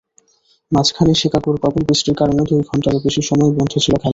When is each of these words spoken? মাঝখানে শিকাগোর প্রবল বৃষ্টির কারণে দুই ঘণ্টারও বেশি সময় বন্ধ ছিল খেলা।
মাঝখানে 0.71 1.13
শিকাগোর 1.15 1.55
প্রবল 1.61 1.81
বৃষ্টির 1.87 2.15
কারণে 2.19 2.41
দুই 2.49 2.61
ঘণ্টারও 2.69 3.03
বেশি 3.05 3.21
সময় 3.29 3.51
বন্ধ 3.57 3.73
ছিল 3.75 3.93
খেলা। 3.93 4.09